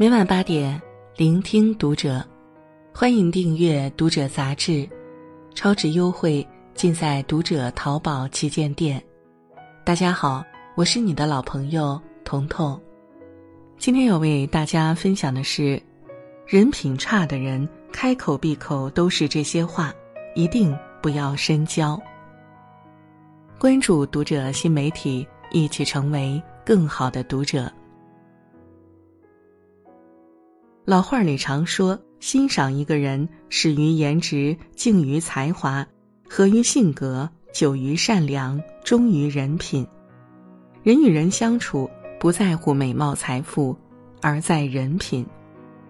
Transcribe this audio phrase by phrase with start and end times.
[0.00, 0.80] 每晚八点，
[1.14, 2.26] 聆听读者，
[2.90, 4.88] 欢迎订阅《读者》杂志，
[5.54, 8.98] 超值优惠尽在《读者》淘宝旗舰店。
[9.84, 10.42] 大家好，
[10.74, 12.80] 我是你的老朋友彤彤。
[13.76, 15.78] 今天要为大家分享的是，
[16.46, 19.92] 人品差的人开口闭口都是这些话，
[20.34, 22.00] 一定不要深交。
[23.58, 27.70] 关注《读者》新媒体，一起成为更好的读者。
[30.86, 35.86] 老话里常说：“欣赏一个人，始于颜值，敬于才华，
[36.28, 39.86] 合于性格，久于善良，忠于人品。”
[40.82, 43.76] 人与人相处，不在乎美貌财富，
[44.22, 45.24] 而在人品。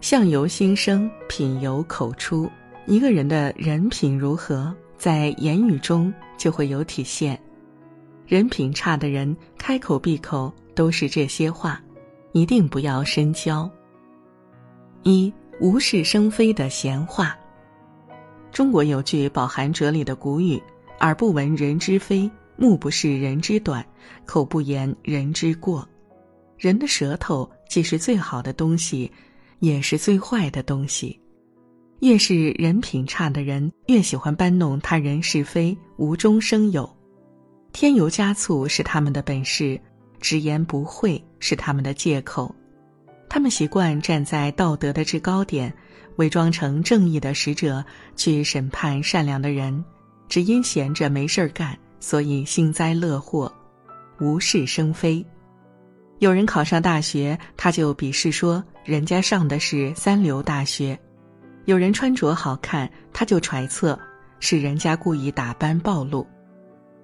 [0.00, 2.48] 相由心生，品由口出。
[2.86, 7.38] 一个人的人品如何，在言语中就会有体现。
[8.24, 11.82] 人品差的人，开口闭口都是这些话，
[12.30, 13.68] 一定不要深交。
[15.06, 17.38] 一无事生非的闲话。
[18.50, 20.60] 中国有句饱含哲理的古语
[20.98, 23.86] ：“耳不闻人之非，目不视人之短，
[24.24, 25.88] 口不言人之过。”
[26.58, 29.08] 人的舌头既是最好的东西，
[29.60, 31.16] 也是最坏的东西。
[32.00, 36.96] 越是人品差的人，越喜欢搬弄他人是非，无中生有，
[37.72, 39.80] 添油加醋是他们的本事，
[40.18, 42.52] 直言不讳是他们的借口。
[43.28, 45.72] 他们习惯站在道德的制高点，
[46.16, 49.84] 伪装成正义的使者去审判善良的人，
[50.28, 53.52] 只因闲着没事儿干，所以幸灾乐祸，
[54.20, 55.24] 无事生非。
[56.18, 60.96] 有人考上大学，他就鄙视说人家上的是三流大学；
[61.66, 63.98] 有人穿着好看，他就揣测
[64.40, 66.26] 是人家故意打扮暴露；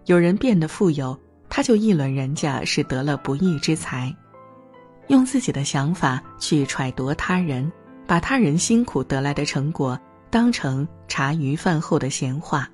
[0.07, 1.19] 有人变得富有，
[1.51, 4.15] 他就议论人家是得了不义之财。
[5.09, 7.71] 用自己的想法去揣度他人，
[8.07, 9.99] 把他人辛苦得来的成果
[10.31, 12.69] 当成茶余饭后的闲话。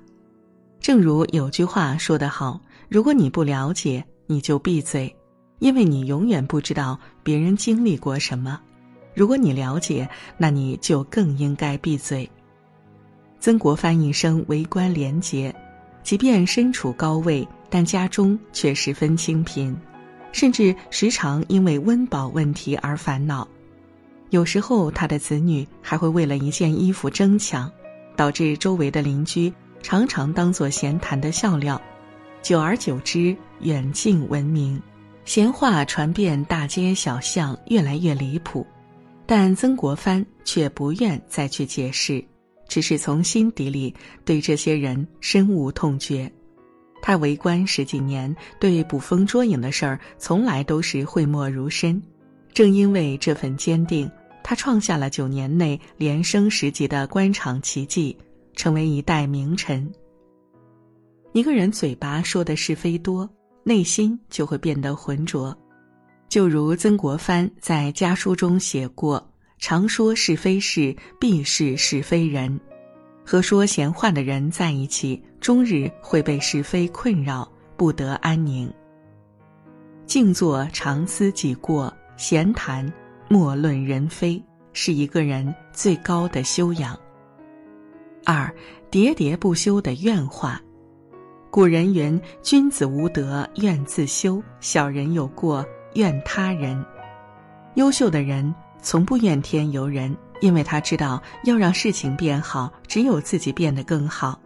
[0.79, 5.13] 正如有句话说得好：“如果你不了解，你就闭嘴，
[5.59, 8.57] 因为你永远不知道别人经历过什么；
[9.13, 12.29] 如果你了解，那你就更应该闭嘴。”
[13.41, 15.53] 曾国藩一生为官廉洁，
[16.03, 19.75] 即便身处高位，但家中却十分清贫。
[20.31, 23.47] 甚至时常因为温饱问题而烦恼，
[24.29, 27.71] 有时候他的子女还会为了一件衣服争抢，
[28.15, 29.51] 导致周围的邻居
[29.81, 31.81] 常常当作闲谈的笑料，
[32.41, 34.81] 久而久之远近闻名，
[35.25, 38.65] 闲话传遍大街小巷，越来越离谱。
[39.25, 42.23] 但曾国藩却不愿再去解释，
[42.67, 43.93] 只是从心底里
[44.25, 46.31] 对这些人深恶痛绝。
[47.01, 52.01] 他为官十几年，对捕风捉影的事儿从来都是讳莫如深。
[52.53, 54.09] 正因为这份坚定，
[54.43, 58.17] 他创下了九年内连升十级的官场奇迹，
[58.55, 59.89] 成为一代名臣。
[61.31, 63.29] 一个人嘴巴说的是非多，
[63.63, 65.55] 内心就会变得浑浊。
[66.27, 69.25] 就如曾国藩在家书中写过
[69.57, 72.59] ：“常说是非事，必是是非人。”
[73.31, 77.47] 和说闲话的人在一起，终日会被是非困扰，
[77.77, 78.67] 不得安宁。
[80.07, 82.91] 静坐常思己过，闲谈
[83.27, 86.99] 莫论人非，是一个人最高的修养。
[88.25, 88.51] 二，
[88.89, 90.59] 喋喋不休的怨话。
[91.51, 95.63] 古人云：“君子无德，怨自修；小人有过，
[95.93, 96.83] 怨他人。”
[97.77, 98.51] 优秀的人
[98.81, 100.17] 从不怨天尤人。
[100.41, 104.39] 因为他知道，要让事情变好，只有自己变得更好。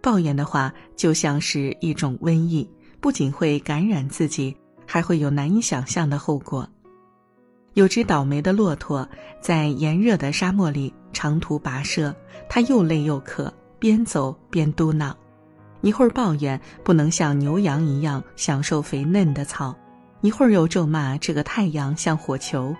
[0.00, 2.68] 抱怨的话就像是一种瘟疫，
[3.00, 4.54] 不仅会感染自己，
[4.86, 6.68] 还会有难以想象的后果。
[7.74, 9.08] 有只倒霉的骆驼
[9.40, 12.14] 在炎热的沙漠里长途跋涉，
[12.48, 15.14] 它又累又渴，边走边嘟囔：
[15.80, 19.74] 一会儿抱怨不能像牛羊一样享受肥嫩的草，
[20.20, 22.74] 一会儿又咒骂这个太阳像火球，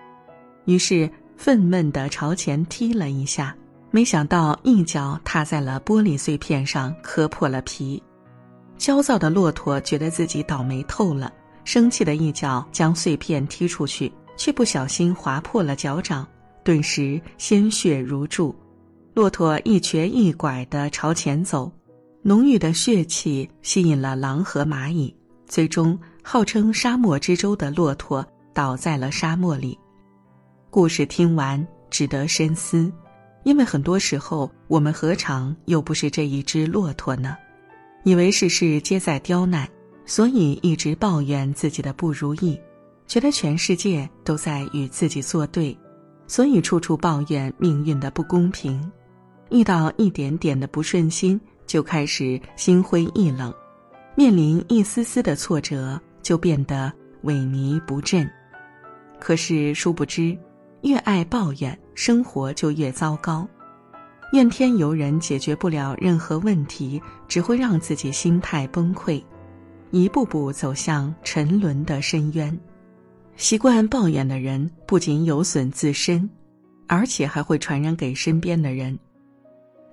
[0.67, 1.11] 于是。
[1.39, 3.57] 愤懑地朝前踢了一下，
[3.93, 8.03] 没想到一脚踏在了玻璃碎片上，磕破了皮。
[8.77, 11.33] 焦躁的骆驼觉得自己倒霉透了，
[11.63, 16.27] 生气的一脚将碎片踢出去，却不小心划破了脚掌，
[16.65, 18.55] 顿时鲜血如注。
[19.15, 21.71] 骆驼一瘸一拐地朝前走，
[22.23, 25.15] 浓郁的血气吸引了狼和蚂蚁，
[25.47, 29.79] 最终号称沙漠之舟的骆驼倒在了沙漠里。
[30.71, 32.93] 故事听完值得深思，
[33.43, 37.35] 因为很多时候我们何尝又不是这一只骆驼呢？
[38.05, 39.67] 以为事事皆在刁难，
[40.05, 42.61] 所以一直抱怨自己的不如意，
[43.07, 45.77] 觉得全世界都在与自己作对，
[46.27, 48.93] 所以处处抱怨命运的不公平，
[49.51, 53.53] 遇到一点点的不顺心就开始心灰意冷，
[54.15, 56.93] 面临一丝丝的挫折就变得
[57.25, 58.31] 萎靡不振。
[59.19, 60.39] 可是殊不知，
[60.83, 63.47] 越爱抱怨，生活就越糟糕。
[64.33, 69.23] 怨天尤人解决不了任何问题，只会让自己心态崩溃，
[69.91, 72.57] 一步步走向沉沦的深渊。
[73.37, 76.29] 习惯抱怨的人不仅有损自身，
[76.87, 78.99] 而且还会传染给身边的人。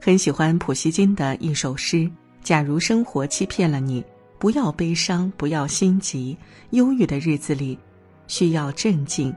[0.02, 2.10] 很喜欢普希金的一首诗
[2.44, 4.04] ：“假如生活欺骗了你，
[4.38, 6.38] 不要悲伤，不要心急，
[6.72, 7.80] 忧郁的日子里，
[8.28, 9.34] 需要镇静，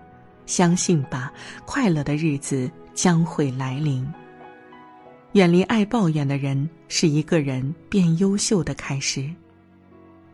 [0.49, 1.33] 相信吧，
[1.65, 4.05] 快乐的日子将会来临。”
[5.33, 9.31] 远离爱抱怨的人，是一个人变优秀的开始。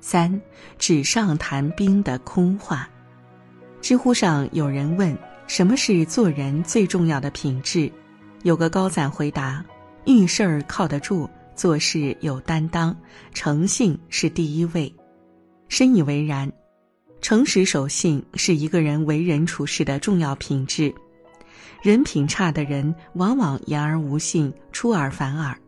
[0.01, 0.41] 三，
[0.79, 2.89] 纸上谈兵的空话。
[3.81, 5.15] 知乎上有人问
[5.49, 7.91] ：“什么是做人最重要的品质？”
[8.45, 9.65] 有个高赞回答
[10.07, 12.97] ：“遇事儿靠得住，做事有担当，
[13.33, 14.95] 诚信是第一位。”
[15.69, 16.51] 深以为然。
[17.25, 20.94] 诚实守信是一个人为人处事的重要品质。
[21.81, 25.59] 人品差的人往往言而无信，出尔反尔。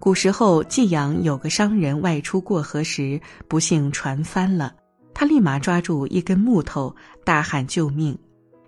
[0.00, 4.74] 古时候，济阳有个商人外出过河时，不幸船翻了，
[5.14, 6.92] 他立马抓住一根木头，
[7.24, 8.18] 大喊救命。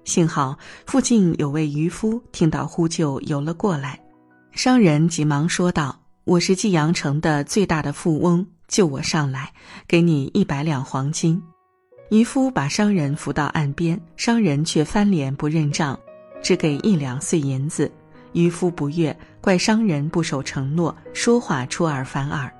[0.04, 0.56] 幸好
[0.86, 3.98] 附近有位渔夫听到呼救，游了过来。
[4.52, 9.52] 商人急忙说道：“我是济阳城的最大的富翁，救我上来，
[9.88, 11.42] 给你一百两黄金。”
[12.10, 15.98] 渔夫把商人扶到岸边，商人却翻脸不认账。
[16.40, 17.90] 只给一两碎银子，
[18.32, 22.50] 渔夫不悦，怪商人不守承诺，说话出尔反尔。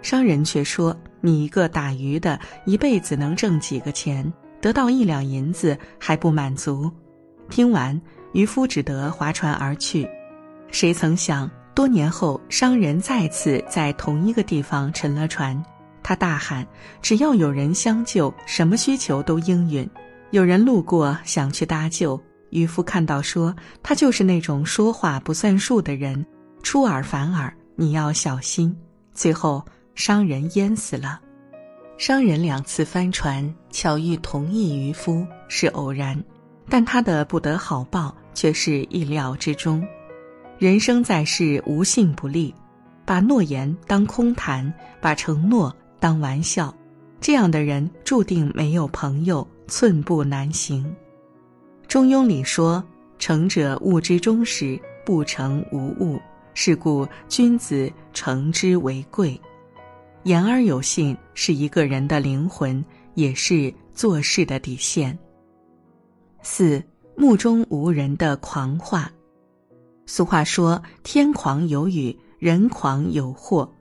[0.00, 4.32] 商人却说：“你一个打鱼的，一辈子能挣几个钱？
[4.60, 6.90] 得到一两银子还不满足？”
[7.50, 8.00] 听完，
[8.32, 10.08] 渔夫只得划船而去。
[10.70, 15.60] 谁曾想，多年后，商人再次在同一个地方沉了船。
[16.08, 16.66] 他大喊
[17.02, 19.86] ：“只要有人相救，什么需求都应允。”
[20.32, 22.18] 有人路过，想去搭救。
[22.48, 26.24] 渔夫看到说：“他就是那种说话不算数的人，
[26.62, 28.74] 出尔反尔，你要小心。”
[29.12, 29.62] 最后，
[29.94, 31.20] 商人淹死了。
[31.98, 36.18] 商人两次翻船，巧遇同一渔夫是偶然，
[36.70, 39.86] 但他的不得好报却是意料之中。
[40.56, 42.54] 人生在世，无信不立，
[43.04, 44.72] 把诺言当空谈，
[45.02, 46.74] 把承诺当玩笑，
[47.20, 50.94] 这样的人注定没有朋友，寸步难行。
[51.86, 52.82] 中庸里说
[53.18, 56.20] ：“成者物之终始，不成无物。
[56.54, 59.40] 是故君子诚之为贵。
[60.24, 62.84] 言而有信是一个人的灵魂，
[63.14, 65.16] 也是做事的底线。”
[66.42, 66.82] 四
[67.16, 69.10] 目中无人的狂话。
[70.06, 73.72] 俗话说：“天狂有雨，人狂有祸。”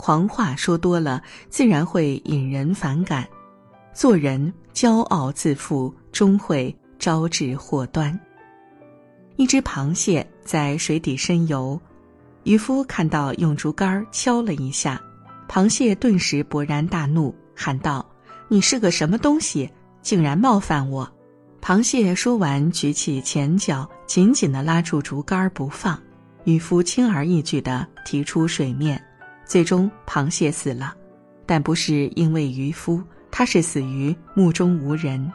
[0.00, 3.28] 狂话说多了，自然会引人反感。
[3.92, 6.74] 做人骄傲自负，终会。
[6.98, 8.18] 招致祸端。
[9.36, 11.80] 一只螃蟹在水底深游，
[12.44, 15.00] 渔夫看到用竹竿敲了一下，
[15.48, 18.04] 螃蟹顿时勃然大怒，喊道
[18.48, 19.70] ：“你是个什么东西，
[20.02, 21.10] 竟然冒犯我！”
[21.62, 25.98] 螃蟹说完，举起前脚，紧紧地拉住竹竿不放。
[26.44, 29.02] 渔夫轻而易举地提出水面，
[29.50, 30.94] 最终螃蟹死了，
[31.44, 33.02] 但不是因为渔夫，
[33.32, 35.28] 他是死于目中无人。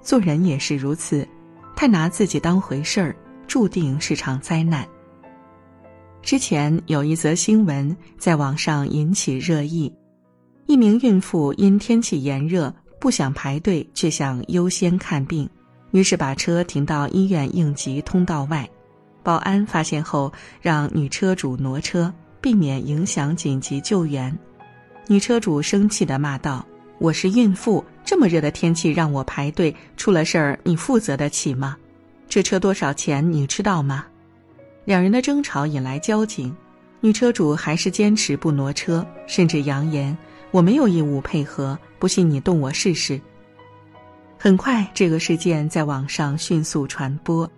[0.00, 1.28] 做人也是如此，
[1.76, 3.14] 太拿自己当回事儿，
[3.46, 4.88] 注定是场灾难。
[6.22, 9.94] 之前有一则新闻在网上引起热议，
[10.64, 15.46] 一名孕妇因天气炎热不想排队，却想优先看病，
[15.90, 18.66] 于是把车停到医院应急通道外。
[19.22, 20.32] 保安发现后，
[20.62, 22.10] 让女车主挪车，
[22.44, 24.38] 避免影响紧急救援。
[25.06, 26.62] 女车主生气的骂道
[27.00, 31.74] ：“我是孕妇。”这么热的天气让我排队，出了事儿你负责得起吗？
[32.28, 34.04] 这车多少钱你知道吗？
[34.84, 36.54] 两人的争吵引来交警，
[37.00, 40.14] 女车主还是坚持不挪车，甚至扬言
[40.50, 43.18] 我没有义务配合，不信你动我试试。
[44.38, 47.50] 很快，这个事件在网上迅速传播，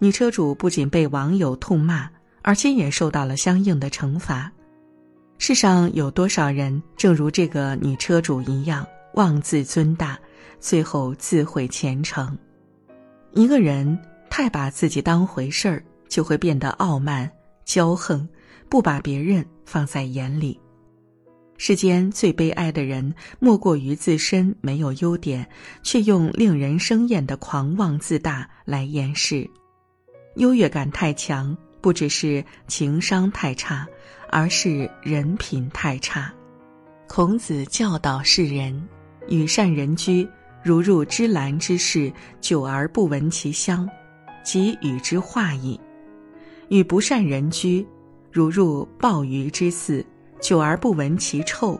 [0.00, 2.10] 女车主不仅被网友痛骂，
[2.44, 4.52] 而且也受到了相应的惩罚。
[5.38, 8.86] 世上有多少人正如这个女车主一样？
[9.14, 10.18] 妄自尊大，
[10.58, 12.36] 最后自毁前程。
[13.32, 13.98] 一个人
[14.28, 17.30] 太把自己当回事儿，就会变得傲慢、
[17.64, 18.28] 骄横，
[18.68, 20.60] 不把别人放在眼里。
[21.56, 25.48] 世间最悲哀的人，莫过于自身没有优点，
[25.84, 29.48] 却用令人生厌的狂妄自大来掩饰。
[30.34, 33.86] 优越感太强，不只是情商太差，
[34.30, 36.32] 而是人品太差。
[37.06, 38.88] 孔子教导世人：
[39.28, 40.26] 与善人居，
[40.62, 42.10] 如入芝兰之室，
[42.40, 43.86] 久而不闻其香，
[44.42, 45.78] 即与之化矣；
[46.70, 47.86] 与不善人居，
[48.32, 50.02] 如入鲍鱼之肆。
[50.40, 51.78] 久而不闻其臭，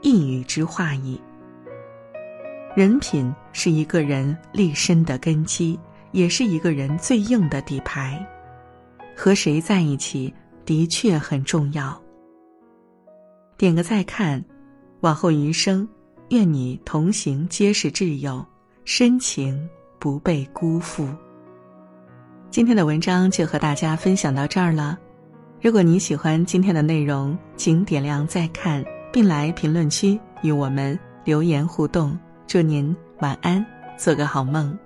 [0.00, 1.20] 亦与之化矣。
[2.74, 5.78] 人品是一个人立身的根基，
[6.12, 8.26] 也是一个人最硬的底牌。
[9.22, 10.34] 和谁在一起，
[10.66, 11.96] 的确很重要。
[13.56, 14.44] 点个再看，
[15.02, 15.88] 往后余生，
[16.30, 18.44] 愿你同行皆是挚友，
[18.84, 21.06] 深情不被辜负。
[22.50, 24.98] 今天的文章就和大家分享到这儿了。
[25.60, 32.18] 如果你喜欢今天的内容，请点亮再看，并来评论区与我们留言互动。
[32.48, 33.64] 祝您晚安，
[33.96, 34.76] 做个好梦。